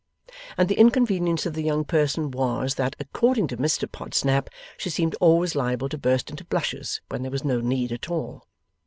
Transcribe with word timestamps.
And 0.57 0.67
the 0.67 0.79
inconvenience 0.79 1.45
of 1.45 1.53
the 1.53 1.61
young 1.61 1.85
person 1.85 2.31
was, 2.31 2.73
that, 2.73 2.95
according 2.99 3.45
to 3.49 3.57
Mr 3.57 3.87
Podsnap, 3.87 4.49
she 4.75 4.89
seemed 4.89 5.13
always 5.21 5.53
liable 5.53 5.89
to 5.89 5.97
burst 5.99 6.31
into 6.31 6.43
blushes 6.43 7.01
when 7.09 7.21
there 7.21 7.29
was 7.29 7.45
no 7.45 7.61
need 7.61 7.91
at 7.91 8.09
all. 8.09 8.47